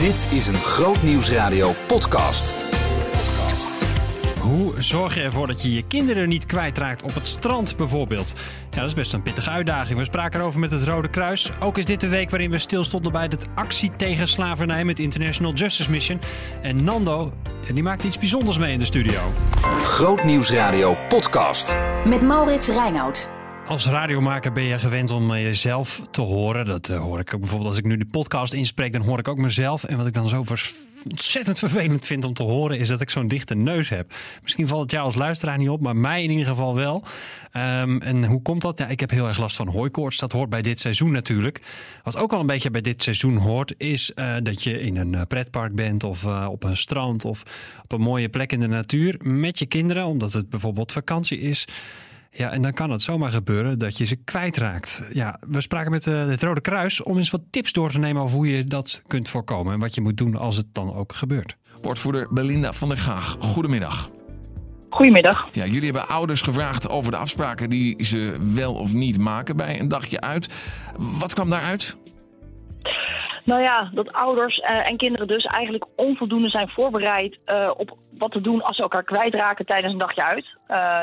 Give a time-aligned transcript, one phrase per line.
[0.00, 2.54] Dit is een Groot Nieuwsradio podcast.
[4.38, 8.34] Hoe zorg je ervoor dat je je kinderen niet kwijtraakt op het strand bijvoorbeeld?
[8.70, 9.98] Ja, dat is best een pittige uitdaging.
[9.98, 11.50] We spraken erover met het Rode Kruis.
[11.58, 15.52] Ook is dit de week waarin we stilstonden bij de actie tegen slavernij met International
[15.52, 16.20] Justice Mission.
[16.62, 17.32] En Nando,
[17.72, 19.20] die maakt iets bijzonders mee in de studio.
[19.80, 21.76] Groot Nieuwsradio podcast.
[22.04, 23.39] Met Maurits Reinoud.
[23.70, 26.66] Als radiomaker ben je gewend om eh, jezelf te horen.
[26.66, 29.28] Dat eh, hoor ik ook bijvoorbeeld als ik nu de podcast inspreek, dan hoor ik
[29.28, 29.84] ook mezelf.
[29.84, 30.44] En wat ik dan zo
[31.10, 34.12] ontzettend vervelend vind om te horen, is dat ik zo'n dichte neus heb.
[34.42, 37.04] Misschien valt het jou als luisteraar niet op, maar mij in ieder geval wel.
[37.52, 38.78] Ehm, en hoe komt dat?
[38.78, 40.18] Ja, ik heb heel erg last van hooikoorts.
[40.18, 41.60] Dat hoort bij dit seizoen natuurlijk.
[42.02, 45.26] Wat ook al een beetje bij dit seizoen hoort, is eh, dat je in een
[45.26, 47.42] pretpark bent of op een strand of
[47.82, 51.66] op een mooie plek in de natuur met je kinderen, omdat het bijvoorbeeld vakantie is.
[52.30, 55.02] Ja, en dan kan het zomaar gebeuren dat je ze kwijtraakt.
[55.12, 58.22] Ja, we spraken met eh, het Rode Kruis om eens wat tips door te nemen
[58.22, 61.12] over hoe je dat kunt voorkomen en wat je moet doen als het dan ook
[61.12, 61.56] gebeurt.
[61.82, 63.36] Woordvoerder Belinda van der Graag.
[63.40, 64.10] Goedemiddag.
[64.90, 65.48] Goedemiddag.
[65.52, 69.80] Ja, jullie hebben ouders gevraagd over de afspraken die ze wel of niet maken bij
[69.80, 70.48] een dagje uit.
[71.18, 71.96] Wat kwam daaruit?
[73.50, 78.32] Nou ja, dat ouders eh, en kinderen dus eigenlijk onvoldoende zijn voorbereid eh, op wat
[78.32, 80.46] te doen als ze elkaar kwijtraken tijdens een dagje uit.
[80.66, 81.02] Eh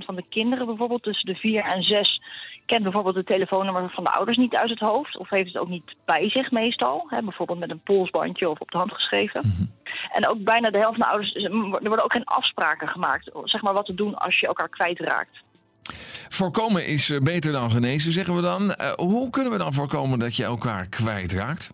[0.00, 2.20] 63% van de kinderen bijvoorbeeld tussen de 4 en 6
[2.66, 5.18] kent bijvoorbeeld het telefoonnummer van de ouders niet uit het hoofd.
[5.18, 7.06] Of heeft het ook niet bij zich meestal.
[7.08, 9.68] Hè, bijvoorbeeld met een polsbandje of op de hand geschreven.
[10.12, 13.30] En ook bijna de helft van de ouders, er worden ook geen afspraken gemaakt.
[13.44, 15.44] Zeg maar wat te doen als je elkaar kwijtraakt.
[16.28, 18.74] Voorkomen is eh, beter dan genezen, zeggen we dan.
[18.74, 21.72] Eh, hoe kunnen we dan voorkomen dat je elkaar kwijtraakt?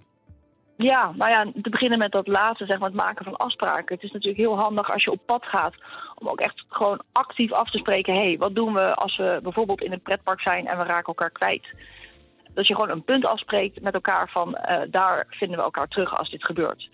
[0.77, 3.95] Ja, nou ja, te beginnen met dat laatste, zeg maar, het maken van afspraken.
[3.95, 5.75] Het is natuurlijk heel handig als je op pad gaat
[6.15, 8.15] om ook echt gewoon actief af te spreken.
[8.15, 11.31] Hey, wat doen we als we bijvoorbeeld in het pretpark zijn en we raken elkaar
[11.31, 11.67] kwijt?
[12.55, 16.19] Dat je gewoon een punt afspreekt met elkaar van eh, daar vinden we elkaar terug
[16.19, 16.89] als dit gebeurt.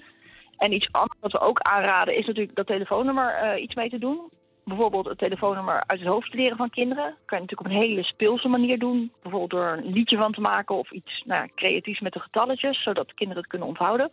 [0.56, 4.30] En iets anders wat we ook aanraden is natuurlijk dat telefoonnummer iets mee te doen.
[4.68, 7.14] Bijvoorbeeld het telefoonnummer uit het hoofd leren van kinderen.
[7.24, 9.12] kan je natuurlijk op een hele speelse manier doen.
[9.22, 13.14] Bijvoorbeeld door een liedje van te maken of iets nou, creatiefs met de getalletjes, zodat
[13.14, 14.10] kinderen het kunnen onthouden.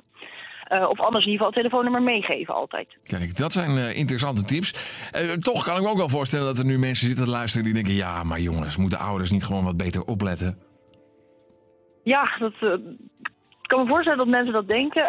[0.73, 2.87] Uh, of anders in ieder geval het telefoonnummer meegeven altijd.
[3.03, 4.73] Kijk, dat zijn uh, interessante tips.
[5.15, 7.65] Uh, toch kan ik me ook wel voorstellen dat er nu mensen zitten te luisteren
[7.65, 7.93] die denken...
[7.93, 10.57] ja, maar jongens, moeten ouders niet gewoon wat beter opletten?
[12.03, 12.55] Ja, dat,
[13.61, 15.03] ik kan me voorstellen dat mensen dat denken.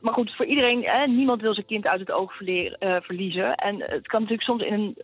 [0.00, 2.36] Maar goed, voor iedereen, hè, niemand wil zijn kind uit het oog
[3.00, 3.54] verliezen.
[3.54, 4.94] En het kan natuurlijk soms in een,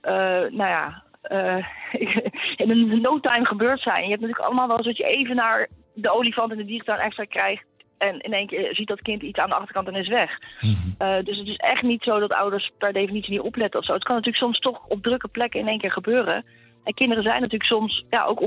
[0.57, 1.05] nou ja...
[2.63, 4.03] in een no time gebeurd zijn.
[4.03, 6.99] Je hebt natuurlijk allemaal wel eens dat je even naar de olifant in de dierentuin
[6.99, 7.65] extra krijgt
[7.99, 10.31] en in één keer ziet dat kind iets aan de achterkant en is weg.
[10.61, 11.09] Mm -hmm.
[11.09, 13.93] uh, dus het is echt niet zo dat ouders per definitie niet opletten of zo.
[13.93, 16.45] Het kan natuurlijk soms toch op drukke plekken in één keer gebeuren.
[16.85, 18.41] En kinderen zijn natuurlijk soms ja, ook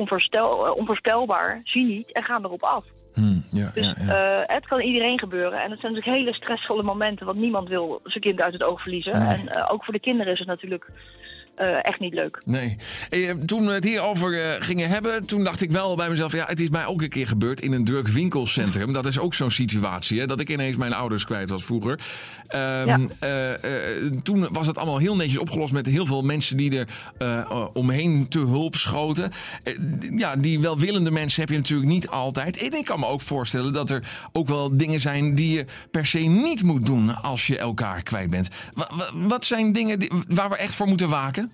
[0.76, 2.86] onvoorspelbaar, zien niet en gaan erop af.
[3.14, 4.42] Hmm, ja, dus ja, ja.
[4.42, 5.64] Uh, het kan iedereen gebeuren.
[5.64, 8.82] En het zijn natuurlijk hele stressvolle momenten, want niemand wil zijn kind uit het oog
[8.82, 9.20] verliezen.
[9.20, 9.38] Nee.
[9.38, 10.92] En ook voor de kinderen is het natuurlijk
[11.60, 12.42] uh, echt niet leuk.
[12.46, 12.76] Nee.
[13.10, 16.34] Hey, toen we het hierover uh, gingen hebben, toen dacht ik wel bij mezelf...
[16.34, 18.94] ja, het is mij ook een keer gebeurd in een druk winkelcentrum.
[18.94, 22.00] Dat is ook zo'n situatie, hè, dat ik ineens mijn ouders kwijt was vroeger.
[22.56, 23.00] Um, ja.
[23.24, 26.88] uh, toen was het allemaal heel netjes opgelost met heel veel mensen die er
[27.74, 29.32] omheen te hulp schoten.
[30.16, 32.58] ja, die welwillende mensen heb je natuurlijk niet altijd.
[32.58, 36.06] En ik kan me ook voorstellen dat er ook wel dingen zijn die je per
[36.06, 38.48] se niet moet doen als je elkaar kwijt bent.
[38.74, 38.82] W
[39.28, 41.49] wat zijn dingen die, waar we echt voor moeten waken?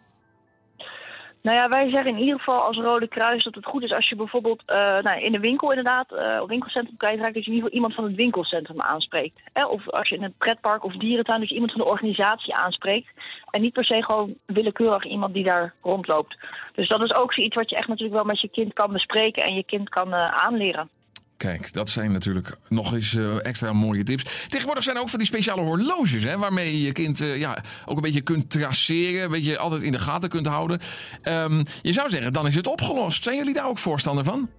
[1.46, 4.10] Nou ja, wij zeggen in ieder geval als Rode Kruis dat het goed is als
[4.10, 7.70] je bijvoorbeeld uh, nou, in een winkel inderdaad, uh, winkelcentrum kwijtraakt, dat je in ieder
[7.70, 9.40] geval iemand van het winkelcentrum aanspreekt.
[9.70, 13.08] Of als je in een pretpark of dierentuin, dat je iemand van de organisatie aanspreekt.
[13.50, 16.38] En niet per se gewoon willekeurig iemand die daar rondloopt.
[16.74, 19.44] Dus dat is ook zoiets wat je echt natuurlijk wel met je kind kan bespreken
[19.44, 20.90] en je kind kan uh, aanleren.
[21.38, 24.47] Kijk, dat zijn natuurlijk nog eens uh, extra mooie tips.
[24.47, 27.57] Tegenwoordig zijn er ook van die speciale horloges, hè, waarmee je je kind uh, ja,
[27.85, 30.79] ook een beetje kunt traceren, een beetje altijd in de gaten kunt houden.
[31.23, 33.23] Um, je zou zeggen, dan is het opgelost.
[33.23, 34.50] Zijn jullie daar ook voorstander van?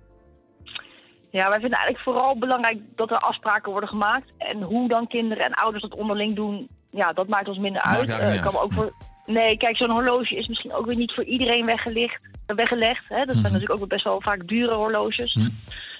[1.31, 4.33] Ja, wij vinden eigenlijk vooral belangrijk dat er afspraken worden gemaakt.
[4.39, 8.09] En hoe dan kinderen en ouders dat onderling doen, ja, dat maakt ons minder uit.
[8.09, 8.93] Uh, kan ook voor...
[9.27, 12.21] Nee, kijk, zo'n horloge is misschien ook weer niet voor iedereen weggelegd.
[12.47, 13.17] weggelegd hè?
[13.17, 13.53] Dat zijn Mhm.
[13.53, 15.33] natuurlijk ook best wel vaak dure horloges.
[15.33, 15.49] Hm.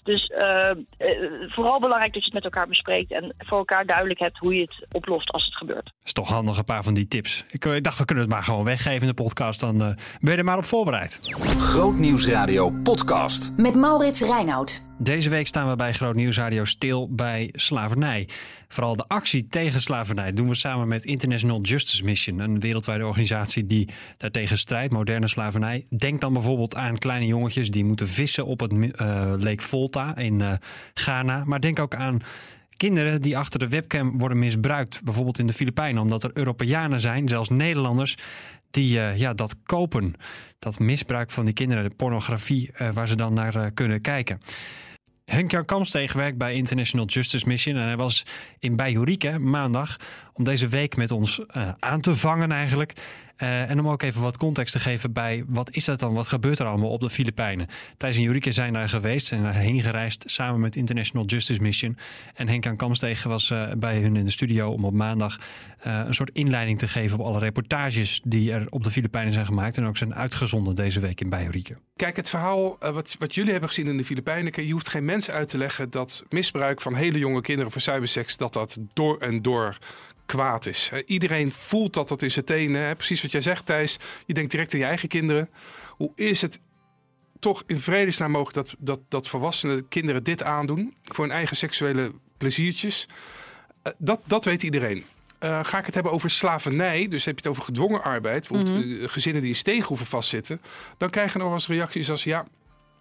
[0.07, 4.19] Dus uh, uh, vooral belangrijk dat je het met elkaar bespreekt en voor elkaar duidelijk
[4.19, 5.93] hebt hoe je het oplost als het gebeurt.
[6.05, 7.45] is toch handig, een paar van die tips.
[7.49, 9.61] Ik, ik dacht, we kunnen het maar gewoon weggeven in de podcast.
[9.61, 9.89] Dan uh,
[10.21, 11.21] ben je er maar op voorbereid.
[11.59, 13.53] Groot Nieuwsradio podcast.
[13.57, 14.87] Met Maurits Reinoud.
[14.99, 18.29] Deze week staan we bij Groot Nieuwsradio stil bij slavernij.
[18.69, 23.67] Vooral de actie tegen slavernij doen we samen met International Justice Mission, een wereldwijde organisatie
[23.67, 25.87] die daartegen strijdt, moderne slavernij.
[25.97, 28.89] Denk dan bijvoorbeeld aan kleine jongetjes die moeten vissen op het uh,
[29.39, 30.53] Lake Volta in uh,
[30.95, 31.45] Ghana.
[31.45, 32.21] Maar denk ook aan
[32.77, 35.03] kinderen die achter de webcam worden misbruikt.
[35.03, 38.17] Bijvoorbeeld in de Filipijnen, omdat er Europeanen zijn, zelfs Nederlanders,
[38.77, 40.15] die uh, ja, dat kopen.
[40.59, 44.41] Dat misbruik van die kinderen, de pornografie uh, waar ze dan naar uh, kunnen kijken.
[45.25, 48.27] Henk-Jan Kamsteeg werkt bij International Justice Mission en hij was
[48.59, 49.97] in Bijurique maandag
[50.33, 51.41] om deze week met ons
[51.79, 52.93] aan te vangen eigenlijk.
[53.43, 56.15] Uh, en om ook even wat context te geven bij wat is dat dan?
[56.15, 57.67] Wat gebeurt er allemaal op de Filipijnen?
[57.97, 61.97] Thijs en Jurike zijn daar geweest en daarheen gereisd samen met International Justice Mission.
[62.35, 65.39] En Henk aan Kamstegen was uh, bij hun in de studio om op maandag
[65.87, 69.47] uh, een soort inleiding te geven op alle reportages die er op de Filipijnen zijn
[69.47, 71.77] gemaakt en ook zijn uitgezonden deze week in Bijurique.
[71.97, 75.35] Kijk, het verhaal wat, wat jullie hebben gezien in de Filipijnen, je hoeft geen mensen
[75.35, 79.43] uit te leggen dat misbruik van hele jonge kinderen voor cyberseks, dat dat door en
[79.43, 79.79] door
[80.27, 80.91] kwaad is.
[81.07, 82.97] Iedereen voelt dat dat in zijn tenen.
[82.97, 83.99] Precies wat jij zegt, Thijs.
[84.27, 85.51] Je denkt direct aan je eigen kinderen.
[85.91, 86.61] Hoe is het
[87.39, 92.13] toch in vredesnaam mogelijk dat, dat, dat volwassenen kinderen dit aandoen voor hun eigen seksuele
[92.39, 93.09] pleziertjes?
[93.87, 95.05] Uh, dat, dat weet iedereen.
[95.41, 98.85] Uh, ga ik het hebben over slavernij, dus heb je het over gedwongen arbeid, bijvoorbeeld
[98.85, 99.09] mm -hmm.
[99.09, 100.61] gezinnen die in steengroeven vastzitten,
[100.97, 102.47] dan krijgen we nog eens reacties als ja,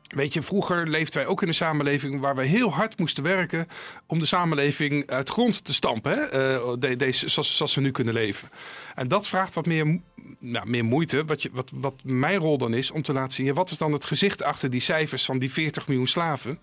[0.07, 3.67] Weet je, vroeger leefden wij ook in een samenleving waar we heel hard moesten werken
[4.05, 6.11] om de samenleving uit grond te stampen.
[6.11, 7.11] Hè?
[7.11, 8.49] Zoals, zoals, we nu kunnen leven.
[8.95, 9.99] En dat vraagt wat meer,
[10.39, 11.25] nou, meer moeite.
[11.25, 13.93] Wat, je, wat, wat mijn rol dan is om te laten zien, wat is dan
[13.93, 16.59] het gezicht achter die cijfers van die 40 miljoen slaven?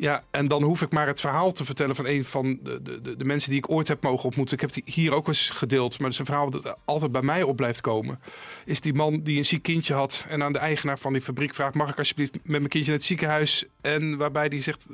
[0.00, 3.16] Ja, en dan hoef ik maar het verhaal te vertellen van een van de, de,
[3.16, 4.54] de mensen die ik ooit heb mogen ontmoeten.
[4.54, 7.22] Ik heb die hier ook eens gedeeld, maar het is een verhaal dat altijd bij
[7.22, 8.20] mij op blijft komen.
[8.64, 11.54] Is die man die een ziek kindje had en aan de eigenaar van die fabriek
[11.54, 13.64] vraagt: Mag ik alsjeblieft met mijn kindje naar het ziekenhuis?
[13.80, 14.86] En waarbij die, zegt,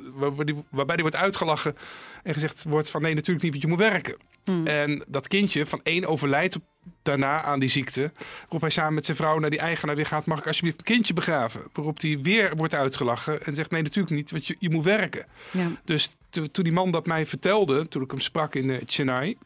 [0.45, 1.75] die, waarbij die wordt uitgelachen
[2.23, 4.15] en gezegd wordt: van nee, natuurlijk niet, want je moet werken.
[4.47, 4.67] Hmm.
[4.67, 6.57] En dat kindje van één overlijdt
[7.03, 8.11] daarna aan die ziekte.
[8.39, 10.25] Waarop hij samen met zijn vrouw naar die eigenaar weer gaat.
[10.25, 11.61] Mag ik alsjeblieft een kindje begraven?
[11.73, 14.31] Waarop hij weer wordt uitgelachen en zegt nee natuurlijk niet.
[14.31, 15.25] Want je, je moet werken.
[15.51, 15.67] Ja.
[15.85, 17.87] Dus toen die man dat mij vertelde.
[17.87, 19.37] Toen ik hem sprak in uh, Chennai.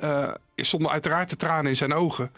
[0.00, 2.32] Uh, stonden uiteraard de tranen in zijn ogen.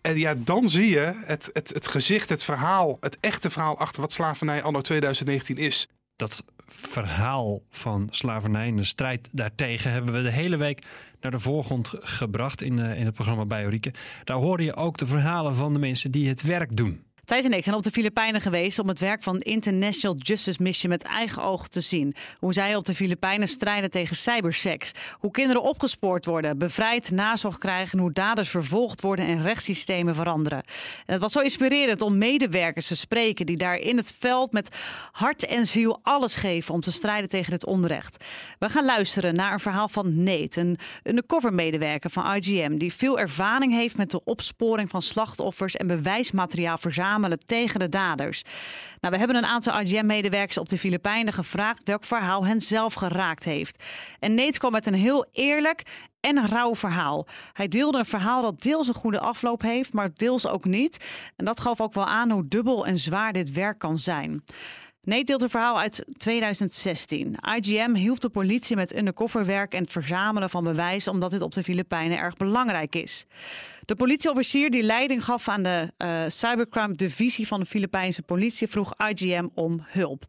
[0.00, 4.00] En ja, dan zie je het, het, het gezicht, het verhaal, het echte verhaal achter
[4.00, 5.88] wat slavernij anno 2019 is.
[6.16, 10.86] Dat verhaal van slavernij en de strijd daartegen hebben we de hele week
[11.20, 13.92] naar de voorgrond gebracht in, uh, in het programma Bijorieke.
[14.24, 17.04] Daar hoorde je ook de verhalen van de mensen die het werk doen.
[17.24, 20.90] Thijs en ik zijn op de Filipijnen geweest om het werk van International Justice Mission
[20.90, 22.14] met eigen ogen te zien.
[22.38, 24.92] Hoe zij op de Filipijnen strijden tegen cyberseks.
[25.18, 27.98] Hoe kinderen opgespoord worden, bevrijd, nazorg krijgen.
[27.98, 30.58] Hoe daders vervolgd worden en rechtssystemen veranderen.
[31.06, 34.76] En het was zo inspirerend om medewerkers te spreken die daar in het veld met
[35.12, 38.24] hart en ziel alles geven om te strijden tegen het onrecht.
[38.58, 43.18] We gaan luisteren naar een verhaal van Nate, een undercover medewerker van IGM die veel
[43.18, 48.42] ervaring heeft met de opsporing van slachtoffers en bewijsmateriaal verzamelen tegen de daders.
[49.00, 53.44] Nou, we hebben een aantal IGM-medewerkers op de Filipijnen gevraagd welk verhaal hen zelf geraakt
[53.44, 53.84] heeft.
[54.18, 55.82] En Nate kwam met een heel eerlijk
[56.20, 57.26] en rauw verhaal.
[57.52, 61.04] Hij deelde een verhaal dat deels een goede afloop heeft, maar deels ook niet.
[61.36, 64.42] En dat gaf ook wel aan hoe dubbel en zwaar dit werk kan zijn.
[65.04, 67.36] Nate deelt een verhaal uit 2016.
[67.56, 71.62] IGM hielp de politie met undercoverwerk en het verzamelen van bewijs omdat dit op de
[71.62, 73.26] Filipijnen erg belangrijk is.
[73.84, 78.94] De politieofficier die leiding gaf aan de uh, cybercrime divisie van de Filipijnse politie vroeg
[78.96, 80.24] IGM om hulp.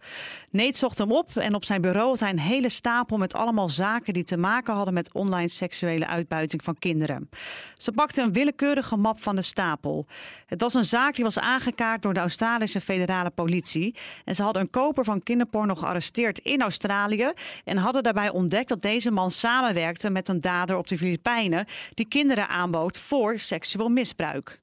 [0.51, 3.69] Nate zocht hem op en op zijn bureau had hij een hele stapel met allemaal
[3.69, 7.29] zaken die te maken hadden met online seksuele uitbuiting van kinderen.
[7.77, 10.05] Ze pakte een willekeurige map van de stapel.
[10.45, 13.95] Het was een zaak die was aangekaart door de Australische federale politie.
[14.25, 17.31] En ze hadden een koper van kinderporno gearresteerd in Australië
[17.63, 22.07] en hadden daarbij ontdekt dat deze man samenwerkte met een dader op de Filipijnen die
[22.07, 24.59] kinderen aanbood voor seksueel misbruik.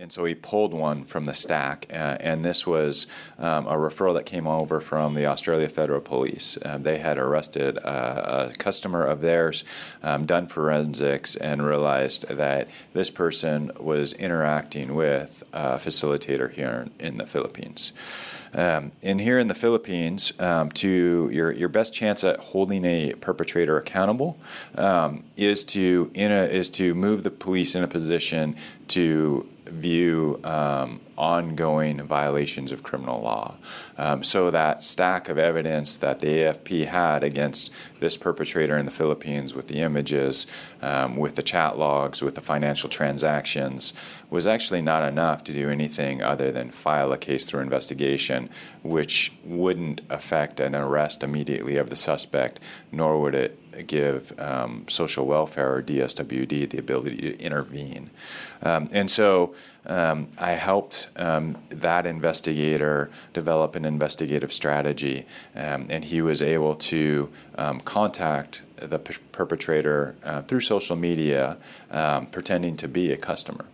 [0.00, 3.06] And so he pulled one from the stack, uh, and this was
[3.38, 6.56] um, a referral that came over from the Australia Federal Police.
[6.64, 9.62] Uh, they had arrested a, a customer of theirs,
[10.02, 17.18] um, done forensics, and realized that this person was interacting with a facilitator here in
[17.18, 17.92] the Philippines.
[18.52, 23.14] Um, and here in the Philippines, um, to your, your best chance at holding a
[23.14, 24.38] perpetrator accountable
[24.74, 28.56] um, is to in a, is to move the police in a position
[28.88, 33.54] to view um, ongoing violations of criminal law.
[33.98, 38.92] Um, so that stack of evidence that the AFP had against this perpetrator in the
[38.92, 40.46] Philippines with the images,
[40.80, 43.92] um, with the chat logs, with the financial transactions,
[44.30, 48.48] was actually not enough to do anything other than file a case through investigation,
[48.82, 55.26] which wouldn't affect an arrest immediately of the suspect, nor would it give um, social
[55.26, 58.10] welfare or DSWD the ability to intervene.
[58.62, 59.54] Um, and so
[59.86, 66.74] um, I helped um, that investigator develop an investigative strategy, um, and he was able
[66.74, 71.56] to um, contact the per- perpetrator uh, through social media,
[72.30, 73.64] pretending to be a customer.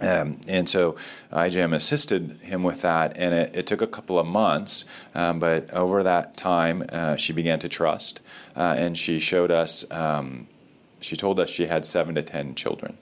[0.00, 0.96] Um, and so
[1.32, 5.70] IJM assisted him with that, and it, it took a couple of months, um, but
[5.72, 8.20] over that time, uh, she began to trust,
[8.56, 10.46] uh, and she showed us, um,
[11.00, 12.96] she told us she had seven to ten children.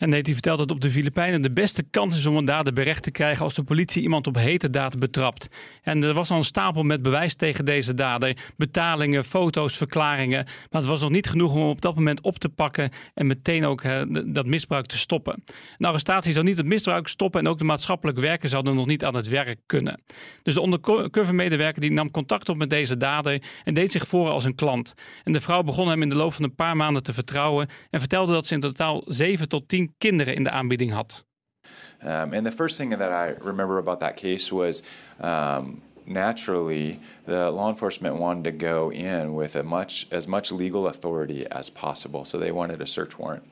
[0.00, 3.02] En Nate vertelt dat op de Filipijnen de beste kans is om een dader berecht
[3.02, 5.48] te krijgen als de politie iemand op hete daad betrapt.
[5.82, 8.36] En er was al een stapel met bewijs tegen deze dader.
[8.56, 10.44] Betalingen, foto's, verklaringen.
[10.44, 13.26] Maar het was nog niet genoeg om hem op dat moment op te pakken en
[13.26, 13.82] meteen ook
[14.26, 15.44] dat misbruik te stoppen.
[15.78, 19.04] Een arrestatie zou niet het misbruik stoppen en ook de maatschappelijk werker zouden nog niet
[19.04, 20.00] aan het werk kunnen.
[20.42, 24.28] Dus de undercover medewerker die nam contact op met deze dader en deed zich voor
[24.28, 24.94] als een klant.
[25.24, 28.00] En de vrouw begon hem in de loop van een paar maanden te vertrouwen en
[28.00, 31.24] vertelde dat ze in totaal 7 tot 10 kinderen in de aanbieding had.
[32.02, 34.82] Um, and the first thing that I remember about that case was
[35.20, 40.88] um, naturally the law enforcement wanted to go in with a much as much legal
[40.88, 42.24] authority as possible.
[42.24, 43.44] So they wanted a search warrant.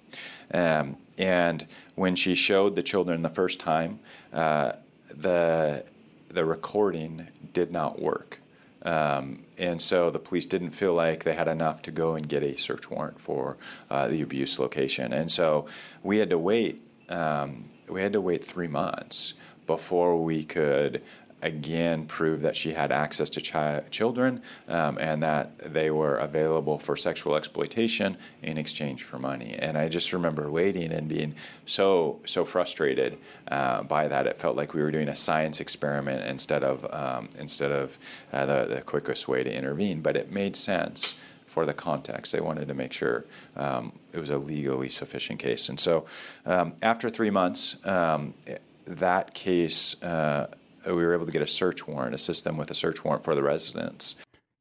[0.53, 4.01] Um, and when she showed the children the first time,
[4.33, 4.73] uh,
[5.11, 5.85] the
[6.29, 8.41] the recording did not work.
[8.83, 12.43] Um, and so the police didn't feel like they had enough to go and get
[12.43, 13.57] a search warrant for
[13.91, 15.13] uh, the abuse location.
[15.13, 15.67] And so
[16.03, 16.83] we had to wait.
[17.09, 19.35] Um, we had to wait three months
[19.67, 21.03] before we could
[21.43, 26.79] again prove that she had access to chi- children um, and that they were available
[26.79, 29.55] for sexual exploitation in exchange for money.
[29.55, 31.35] And I just remember waiting and being
[31.67, 33.19] so so frustrated
[33.49, 34.27] uh, by that.
[34.27, 37.99] It felt like we were doing a science experiment instead of um, instead of
[38.33, 40.01] uh, the, the quickest way to intervene.
[40.01, 42.33] But it made sense for the context.
[42.33, 43.25] They wanted to make sure
[43.57, 45.69] um, it was a legally sufficient case.
[45.69, 46.05] And so
[46.45, 48.35] um, after three months, um,
[48.87, 50.01] that case.
[50.03, 50.49] Uh,
[50.97, 53.35] we were able to get a search warrant, assist them with a search warrant for
[53.35, 54.17] the residents.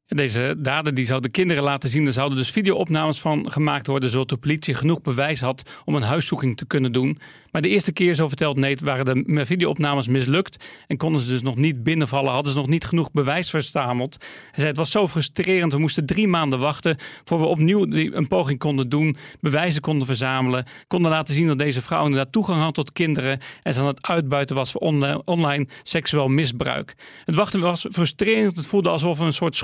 [0.08, 2.06] Deze dader die zou de kinderen laten zien.
[2.06, 6.02] Er zouden dus videoopnames van gemaakt worden, zodat de politie genoeg bewijs had om een
[6.02, 7.18] huiszoeking te kunnen doen.
[7.50, 11.42] Maar de eerste keer, zo vertelt Nate, waren de videoopnames mislukt en konden ze dus
[11.42, 12.32] nog niet binnenvallen.
[12.32, 14.16] Hadden ze nog niet genoeg bewijs verstameld.
[14.20, 15.72] Hij zei: Het was zo frustrerend.
[15.72, 20.64] We moesten drie maanden wachten voor we opnieuw een poging konden doen, bewijzen konden verzamelen,
[20.86, 24.06] konden laten zien dat deze vrouw inderdaad toegang had tot kinderen en ze aan het
[24.06, 24.80] uitbuiten was voor
[25.24, 26.94] online, seksueel misbruik.
[27.24, 28.56] Het wachten was frustrerend.
[28.56, 29.56] Het voelde alsof we een soort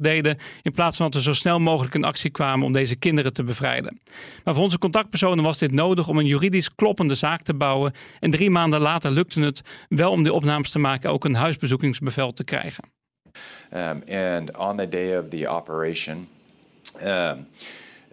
[0.00, 3.32] deden in plaats van dat we zo snel mogelijk in actie kwamen om deze kinderen
[3.32, 4.00] te bevrijden.
[4.44, 7.92] Maar voor onze contactpersonen was dit nodig om een juridisch kloppende zaak te bouwen.
[8.20, 12.32] En drie maanden later lukte het wel om die opnames te maken, ook een huisbezoekingsbevel
[12.32, 12.84] te krijgen.
[13.74, 16.28] Um, and on the day of the operation,
[17.02, 17.46] um,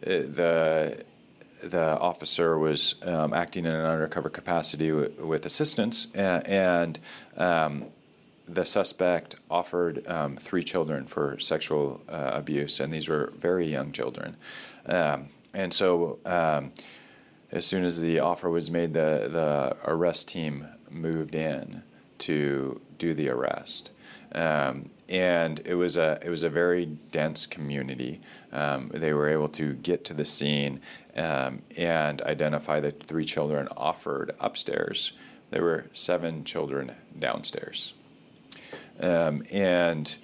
[0.01, 1.05] the
[1.69, 6.99] the officer was um, acting in an undercover capacity with assistance, uh, and
[7.37, 7.85] um,
[8.53, 13.91] the suspect offered um, three children for sexual uh, abuse, and these were very young
[13.91, 14.35] children.
[14.85, 16.19] Um, and so
[17.51, 21.83] as soon as the offer was made, the, the arrest team moved in
[22.19, 23.91] to do the arrest.
[24.33, 28.21] Um, and it was a it was a very dense community.
[28.51, 30.81] Um, they were able to get to the scene
[31.15, 35.13] um, and identify the three children offered upstairs.
[35.49, 37.95] There were seven children downstairs,
[38.99, 40.17] um, and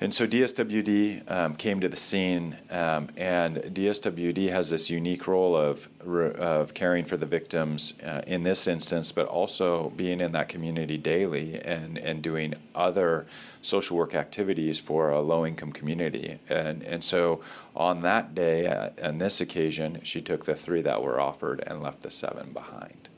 [0.00, 5.56] and so DSWD um, came to the scene, um, and DSWD has this unique role
[5.56, 10.48] of, of caring for the victims uh, in this instance, but also being in that
[10.48, 13.26] community daily and, and doing other
[13.62, 16.38] social work activities for a low income community.
[16.48, 17.40] And, and so
[17.74, 21.82] on that day, uh, on this occasion, she took the three that were offered and
[21.82, 23.08] left the seven behind.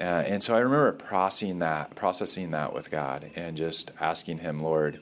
[0.00, 4.60] Uh, and so I remember processing that, processing that with God, and just asking Him,
[4.60, 4.98] Lord,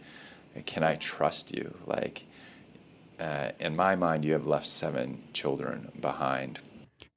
[0.67, 1.77] can I trust you?
[1.87, 2.25] Like,
[3.21, 6.59] uh, in my mind, you have left seven children behind.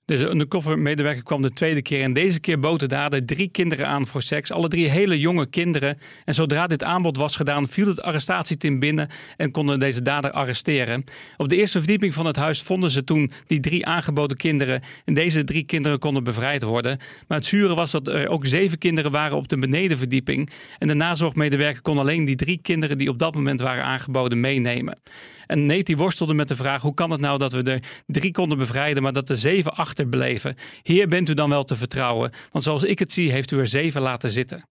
[0.05, 4.07] Deze undercover-medewerker kwam de tweede keer en deze keer bood de dader drie kinderen aan
[4.07, 4.51] voor seks.
[4.51, 5.97] Alle drie hele jonge kinderen.
[6.25, 11.03] En zodra dit aanbod was gedaan, viel het arrestatieteam binnen en konden deze dader arresteren.
[11.37, 14.81] Op de eerste verdieping van het huis vonden ze toen die drie aangeboden kinderen.
[15.05, 16.99] En deze drie kinderen konden bevrijd worden.
[17.27, 20.49] Maar het zure was dat er ook zeven kinderen waren op de benedenverdieping.
[20.77, 24.97] En de nazorgmedewerker kon alleen die drie kinderen die op dat moment waren aangeboden meenemen.
[25.51, 28.57] En Nate worstelde met de vraag: hoe kan het nou dat we er drie konden
[28.57, 30.57] bevrijden, maar dat er zeven achterbleven?
[31.09, 32.31] Bent u dan wel te vertrouwen?
[32.51, 34.63] Want zoals ik het zie, heeft u er zeven laten zitten.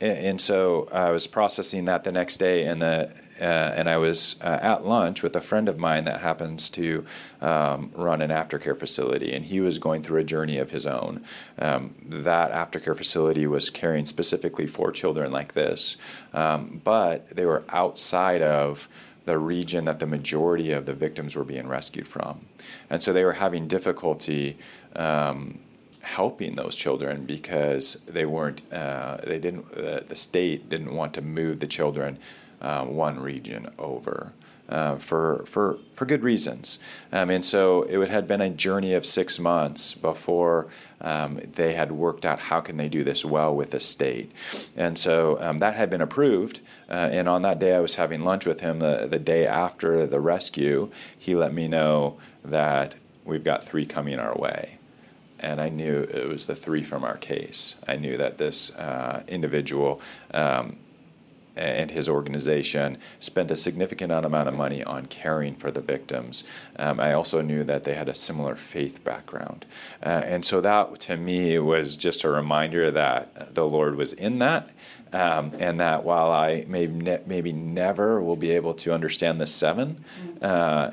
[0.00, 3.08] And so I was processing that the next day, and the
[3.40, 7.04] uh, and I was uh, at lunch with a friend of mine that happens to
[7.40, 11.24] um, run an aftercare facility, and he was going through a journey of his own.
[11.58, 15.96] Um, that aftercare facility was caring specifically for children like this,
[16.32, 18.88] um, but they were outside of
[19.28, 22.40] the region that the majority of the victims were being rescued from.
[22.88, 24.56] And so they were having difficulty
[24.96, 25.58] um,
[26.00, 31.20] helping those children because they weren't, uh, they didn't, uh, the state didn't want to
[31.20, 32.18] move the children
[32.62, 34.32] uh, one region over.
[34.68, 36.78] Uh, for for for good reasons,
[37.10, 40.66] um, and so it had been a journey of six months before
[41.00, 44.30] um, they had worked out how can they do this well with the state,
[44.76, 46.60] and so um, that had been approved.
[46.90, 48.80] Uh, and on that day, I was having lunch with him.
[48.80, 52.94] The the day after the rescue, he let me know that
[53.24, 54.78] we've got three coming our way.
[55.40, 57.76] And I knew it was the three from our case.
[57.86, 60.00] I knew that this uh, individual
[60.34, 60.76] um,
[61.58, 66.44] and his organization spent a significant amount of money on caring for the victims.
[66.76, 69.66] Um, I also knew that they had a similar faith background.
[70.02, 74.38] Uh, and so that to me was just a reminder that the Lord was in
[74.38, 74.70] that.
[75.10, 79.46] Um, and that while I may ne- maybe never will be able to understand the
[79.46, 80.04] seven,
[80.42, 80.90] uh,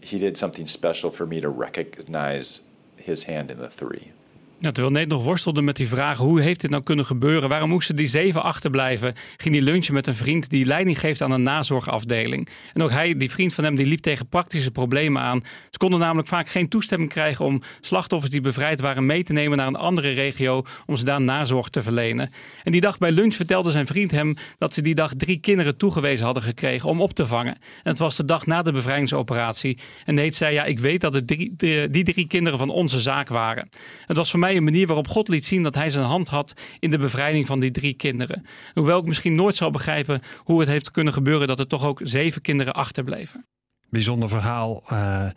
[0.00, 2.62] he did something special for me to recognize
[2.96, 4.12] his hand in the three.
[4.60, 7.48] Ja, terwijl Nate nog worstelde met die vraag: hoe heeft dit nou kunnen gebeuren?
[7.48, 9.14] Waarom moesten die zeven achterblijven?
[9.36, 12.48] Ging hij lunchen met een vriend die leiding geeft aan een nazorgafdeling.
[12.72, 15.44] En ook hij, die vriend van hem, die liep tegen praktische problemen aan.
[15.70, 19.58] Ze konden namelijk vaak geen toestemming krijgen om slachtoffers die bevrijd waren mee te nemen
[19.58, 22.30] naar een andere regio om ze daar nazorg te verlenen.
[22.62, 25.76] En die dag bij lunch vertelde zijn vriend hem dat ze die dag drie kinderen
[25.76, 27.54] toegewezen hadden gekregen om op te vangen.
[27.54, 29.78] En het was de dag na de bevrijdingsoperatie.
[30.04, 31.56] En Nate zei: Ja, ik weet dat het drie,
[31.90, 33.68] die drie kinderen van onze zaak waren.
[34.06, 36.54] Het was voor mij een manier waarop God liet zien dat hij zijn hand had
[36.78, 38.46] in de bevrijding van die drie kinderen.
[38.74, 42.00] Hoewel ik misschien nooit zou begrijpen hoe het heeft kunnen gebeuren dat er toch ook
[42.02, 43.46] zeven kinderen achterbleven.
[43.90, 44.82] Bijzonder verhaal.
[44.92, 45.28] Uh,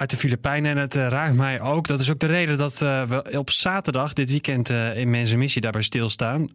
[0.00, 0.70] uit de Filipijnen.
[0.70, 1.86] En het uh, raakt mij ook.
[1.86, 5.38] Dat is ook de reden dat uh, we op zaterdag dit weekend uh, in Mensen
[5.38, 6.48] Missie daarbij stilstaan.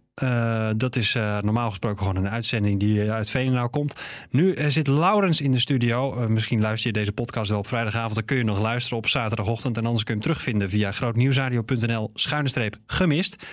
[0.78, 3.96] dat is normaal gesproken gewoon een uitzending die uit Veenendaal komt.
[4.30, 6.30] Nu zit Laurens in de studio.
[6.30, 8.16] misschien luister je deze podcast wel op vrijdagavond.
[8.16, 9.77] Dan kun je nog luisteren op zaterdagochtend.
[9.77, 13.44] En anders kun je hem terugvinden via grootnieuwsradio.nl schuine gemist.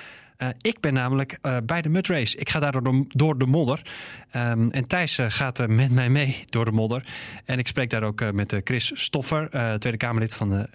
[0.43, 2.37] Uh, ik ben namelijk uh, bij de mudrace.
[2.37, 3.83] Ik ga daardoor door, door de modder.
[4.37, 7.07] Um, en Thijs uh, gaat met mij mee door de modder.
[7.45, 10.69] En ik spreek daar ook met Chris Stoffer, Tweede Kamerlid van de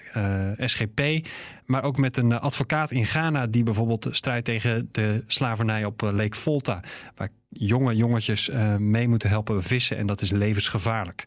[0.65, 1.27] SGP.
[1.65, 6.37] Maar ook met een advocaat in Ghana die bijvoorbeeld strijdt tegen de slavernij op Lake
[6.37, 6.83] Volta.
[7.15, 11.23] Waar jonge jongetjes uh, mee moeten helpen vissen en dat is levensgevaarlijk.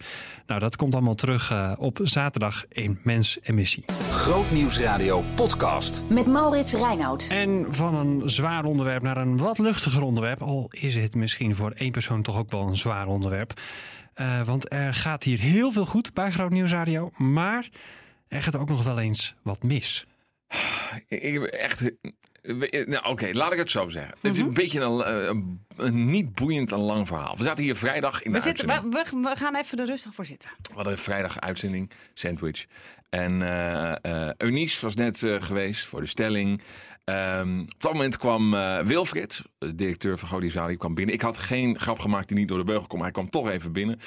[0.46, 3.84] Nou, dat komt allemaal terug uh, op zaterdag in Mens en Missie.
[4.10, 6.02] Grootnieuwsradio podcast.
[6.08, 7.28] Met Maurits Reinoud.
[7.30, 10.42] En van een zwaar onderwerp naar een wat luchtiger onderwerp.
[10.42, 13.60] Al is het misschien voor één persoon toch ook wel een zwaar onderwerp.
[14.16, 17.10] Uh, want er gaat hier heel veel goed bij Groot Nieuwsradio.
[17.16, 17.68] Maar
[18.28, 20.06] er gaat ook nog wel eens wat mis.
[21.08, 21.92] Ik heb echt
[22.42, 24.14] nou, Oké, laat ik het zo zeggen.
[24.20, 27.36] Het is een beetje een, een, een, niet boeiend en lang verhaal.
[27.36, 28.90] We zaten hier vrijdag in de we zitten, we,
[29.22, 30.50] we, gaan even er rustig voor zitten.
[30.62, 32.66] We hadden vrijdag uitzending, sandwich.
[33.10, 36.62] En uh, uh, Eunice was net uh, geweest voor de stelling.
[37.04, 38.50] Um, op dat moment kwam
[38.84, 41.14] Wilfried, de directeur van Godisali, kwam binnen.
[41.14, 43.00] Ik had geen grap gemaakt die niet door de beugel kwam.
[43.00, 44.00] Hij kwam toch even binnen.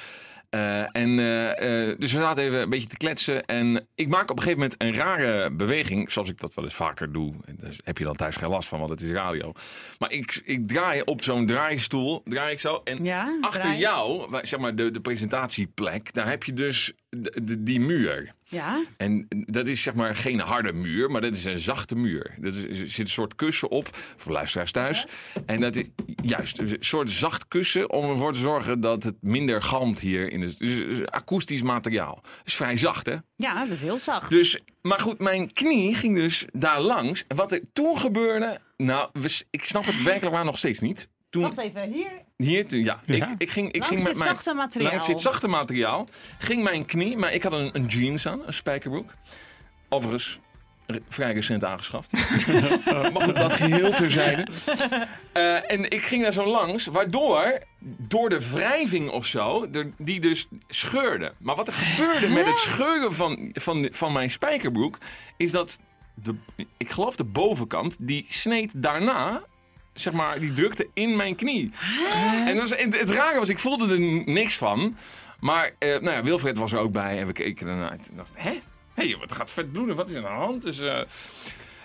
[0.54, 3.44] Uh, en, uh, uh, dus we zaten even een beetje te kletsen.
[3.44, 6.10] En ik maak op een gegeven moment een rare beweging.
[6.10, 7.34] Zoals ik dat wel eens vaker doe.
[7.44, 9.52] En daar heb je dan thuis geen last van, want het is radio.
[9.98, 12.22] Maar ik, ik draai op zo'n draaistoel.
[12.24, 12.80] Draai ik zo.
[12.84, 13.78] En ja, achter draai.
[13.78, 16.12] jou, zeg maar de, de presentatieplek.
[16.12, 16.92] Daar heb je dus
[17.58, 18.34] die muur.
[18.44, 18.84] Ja.
[18.96, 22.34] En dat is zeg maar geen harde muur, maar dat is een zachte muur.
[22.42, 25.06] Er zit een soort kussen op, voor luisteraars thuis.
[25.34, 25.40] Ja.
[25.46, 25.86] En dat is
[26.22, 30.32] juist een soort zacht kussen om ervoor te zorgen dat het minder galmt hier.
[30.32, 32.14] In het, dus akoestisch materiaal.
[32.22, 33.16] Dat is vrij zacht, hè?
[33.36, 34.30] Ja, dat is heel zacht.
[34.30, 37.24] Dus, maar goed, mijn knie ging dus daar langs.
[37.28, 39.10] En wat er toen gebeurde, nou,
[39.50, 41.08] ik snap het werkelijk waar nog steeds niet.
[41.34, 42.10] Toen, Wacht even, hier?
[42.36, 43.00] Hier, toen, ja.
[43.04, 43.14] ja.
[43.14, 44.90] Ik, ik ging, ik langs ging met dit mijn, zachte materiaal.
[44.90, 48.52] Langs dit zachte materiaal ging mijn knie, maar ik had een, een jeans aan, een
[48.52, 49.14] spijkerbroek.
[49.88, 50.38] Overigens,
[51.08, 52.12] vrij recent aangeschaft.
[53.12, 54.46] maar goed, dat geheel terzijde.
[55.36, 57.58] Uh, en ik ging daar zo langs, waardoor
[57.98, 59.66] door de wrijving of zo,
[59.98, 61.32] die dus scheurde.
[61.38, 64.98] Maar wat er gebeurde met het scheuren van, van, van mijn spijkerbroek,
[65.36, 65.78] is dat
[66.14, 66.34] de,
[66.76, 69.42] ik geloof de bovenkant, die sneed daarna
[69.94, 71.70] zeg maar, die drukte in mijn knie.
[72.46, 74.00] En dat was, het, het rare was, ik voelde er
[74.32, 74.96] niks van.
[75.40, 77.90] Maar, uh, nou ja, Wilfred was er ook bij en we keken ernaar.
[77.90, 78.50] En dacht, hè?
[78.94, 79.96] Hé, hey, wat gaat vet bloeden?
[79.96, 80.62] Wat is er aan de hand?
[80.62, 80.98] Dus, uh,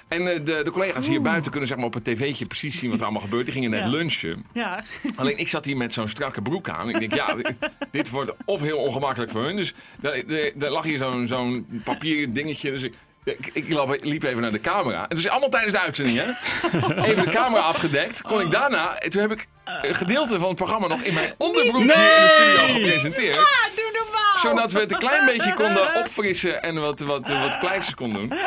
[0.07, 2.89] En eh, de, de collega's hier buiten kunnen zeg maar, op het tv'tje precies zien
[2.89, 3.43] wat er allemaal gebeurt.
[3.45, 3.87] Die gingen net Ja.
[3.87, 4.45] lunchen.
[4.53, 4.83] Ja.
[5.15, 6.89] Alleen ik zat hier met zo'n strakke broek aan.
[6.89, 7.53] Ik denk, ja, dit-
[7.91, 9.55] dit wordt of heel ongemakkelijk voor hun.
[9.55, 12.71] Dus er, lag hier zo'n zo'n papieren dingetje.
[12.71, 12.93] Dus ik,
[13.37, 13.67] ik, ik
[14.03, 15.05] liep- even naar de camera.
[15.09, 16.25] En dus allemaal tijdens de uitzending, hè?
[17.09, 18.21] Even de camera afgedekt.
[18.21, 18.95] Kon ik daarna...
[18.97, 19.47] en Toen heb ik
[19.81, 23.37] een gedeelte van het programma nog in mijn onderbroek hier in de studio gepresenteerd.
[23.37, 23.43] Ah,
[23.75, 23.98] doe!
[24.41, 28.37] Zodat we het een klein beetje konden opfrissen en wat, wat, wat kleins konden doen.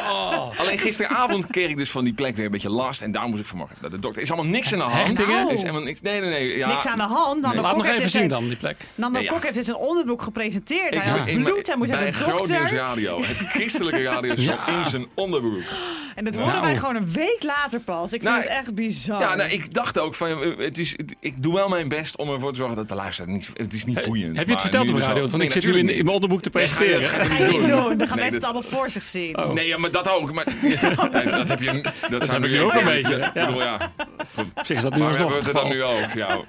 [0.56, 3.02] Alleen gisteravond kreeg ik dus van die plek weer een beetje last.
[3.02, 4.22] En daar moest ik vanmorgen naar de dokter.
[4.22, 5.06] Is allemaal niks aan de hand.
[5.06, 5.50] Hechtingen?
[5.50, 6.00] Is helemaal niks.
[6.00, 6.56] Nee, nee, nee.
[6.56, 7.40] Ja, Niks aan de hand.
[7.40, 8.76] Nando Laat nog even dus zien dan, die plek.
[8.94, 9.32] Nando ja.
[9.32, 10.94] Kok heeft dus een onderbroek gepresenteerd.
[10.94, 12.76] Ik Hij had bloed, hij moest naar bij de Groot Nieuws dokter.
[12.76, 13.22] Radio.
[13.22, 14.34] Het christelijke radio
[14.66, 15.62] in zijn onderbroek.
[16.14, 16.62] En dat horen Nou.
[16.64, 18.12] wij gewoon een week later pas.
[18.12, 19.20] Ik vind Nou, het echt bizar.
[19.20, 22.30] Ja, nou, ik dacht ook van, het is, het- ik doe wel mijn best om
[22.30, 24.36] ervoor te zorgen dat de luisteraar niet, het is niet boeiend.
[24.36, 25.20] Heb je het verteld op de dus radio?
[25.22, 27.00] Want Nee, ik zit nu in, natuurlijk in mijn te presenteren.
[27.00, 27.96] Nee, ga Dat je niet doen.
[27.98, 29.38] Dan gaan mensen het allemaal voor zich zien.
[29.38, 29.52] Oh.
[29.52, 30.32] Nee, ja, maar dat ook.
[30.32, 30.46] Maar,
[31.12, 31.84] nee, dat heb je.
[32.10, 33.92] Dat, zijn we ook een beetje, ja.
[34.62, 36.16] zich is dat nu Maar alsnog hebben we het het er dan nu over?
[36.18, 36.28] Ja.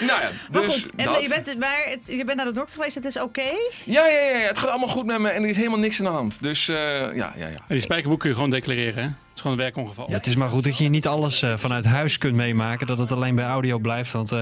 [0.00, 1.22] Nou ja, Maar dus goed, en dat.
[1.22, 3.40] je, bent, maar het, je bent naar de dokter geweest, het is oké?
[3.84, 5.98] Ja, ja, ja, ja, het gaat allemaal goed met me en er is helemaal niks
[5.98, 6.42] aan de hand.
[6.42, 7.46] Dus eh, ja, ja, ja.
[7.46, 9.02] En die spijkerboek kun je gewoon declareren, hè?
[9.02, 10.06] Het is gewoon een werkongeval.
[10.08, 12.86] Ja, het is maar goed dat je niet alles eh, vanuit huis kunt meemaken.
[12.86, 14.12] Dat het alleen bij audio blijft.
[14.12, 14.40] Want eh,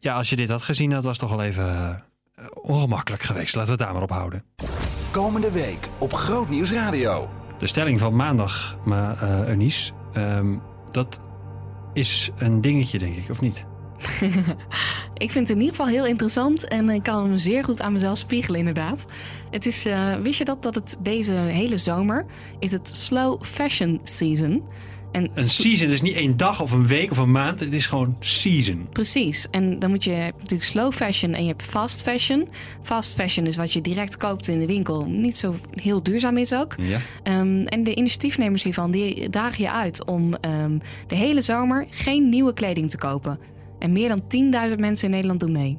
[0.00, 3.54] ja, als je dit had gezien, dat was toch wel even eh, ongemakkelijk geweest.
[3.54, 4.44] Laten we het daar maar op houden.
[5.10, 7.30] Komende week op Groot Nieuws Radio.
[7.58, 10.56] De stelling van maandag, maar eh Eunice, ehm,
[10.90, 11.20] dat
[11.92, 13.66] is een dingetje, denk ik, of niet?
[15.18, 17.92] Ik vind het in ieder geval heel interessant en ik kan hem zeer goed aan
[17.92, 19.04] mezelf spiegelen, inderdaad.
[19.50, 22.26] Het is, eh, wist je dat, dat het deze hele zomer
[22.58, 24.62] is het slow fashion season.
[25.12, 27.60] En Een season is niet één dag of een week of een maand.
[27.60, 28.88] Het is gewoon season.
[28.92, 29.46] Precies.
[29.50, 32.48] En dan moet je, je hebt natuurlijk slow fashion en je hebt fast fashion.
[32.82, 35.04] Fast fashion is wat je direct koopt in de winkel.
[35.06, 36.74] Niet zo heel duurzaam is ook.
[36.80, 36.98] Ja.
[37.22, 42.28] Ehm, en de initiatiefnemers hiervan die dagen je uit om ehm, de hele zomer geen
[42.28, 43.38] nieuwe kleding te kopen.
[43.78, 44.22] En meer dan
[44.70, 45.78] 10.000 mensen in Nederland doen mee.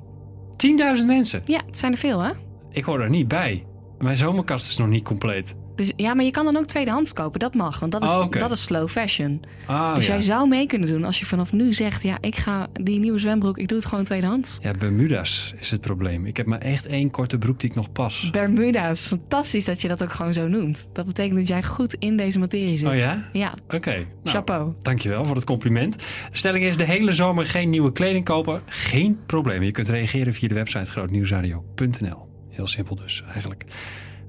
[0.99, 1.41] 10.000 mensen.
[1.45, 2.31] Ja, het zijn er veel hè?
[2.71, 3.65] Ik hoor er niet bij.
[3.97, 5.55] Mijn zomerkast is nog niet compleet.
[5.79, 7.39] Dus, ja, maar je kan dan ook tweedehands kopen.
[7.39, 9.41] Dat mag, want dat is, Oh, dat is slow fashion.
[9.65, 10.13] Ah, dus ja.
[10.13, 12.03] jij zou mee kunnen doen als je vanaf nu zegt...
[12.03, 14.57] ja, ik ga die nieuwe zwembroek, ik doe het gewoon tweedehands.
[14.61, 16.25] Ja, Bermuda's is het probleem.
[16.25, 18.29] Ik heb maar echt één korte broek die ik nog pas.
[18.29, 20.87] Bermuda's, fantastisch dat je dat ook gewoon zo noemt.
[20.93, 22.89] Dat betekent dat jij goed in deze materie zit.
[22.89, 23.29] Oh ja?
[23.33, 23.93] Ja, Oké.
[23.93, 24.73] nou, chapeau.
[24.81, 25.99] Dankjewel voor het compliment.
[25.99, 26.03] De
[26.37, 28.61] stelling is de hele zomer geen nieuwe kleding kopen.
[28.65, 29.63] Geen probleem.
[29.63, 32.27] Je kunt reageren via de website grootnieuwsradio.nl.
[32.49, 33.65] Heel simpel dus, eigenlijk.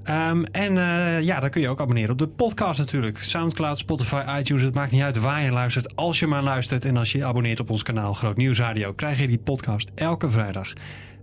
[0.03, 3.17] Ehm, en eh, ja, dan kun je ook abonneren op de podcast natuurlijk.
[3.17, 4.63] Soundcloud, Spotify, iTunes.
[4.63, 5.95] Het maakt niet uit waar je luistert.
[5.95, 8.93] Als je maar luistert en als je je abonneert op ons kanaal Groot Nieuws Radio...
[8.93, 10.73] krijg je die podcast elke vrijdag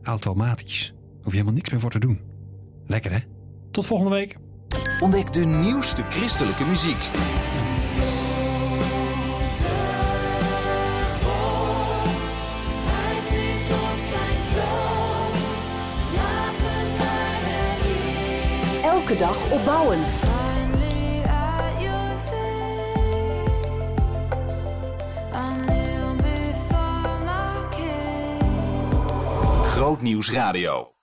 [0.02, 0.94] automatisch.
[1.14, 2.20] Hoef je helemaal niks meer voor te doen.
[2.86, 3.18] Lekker hè?
[3.70, 4.36] Tot volgende week.
[5.00, 7.08] Ontdek de nieuwste christelijke muziek.
[19.08, 20.20] Elke dag opbouwend.
[29.62, 30.97] Groot Nieuws Radio.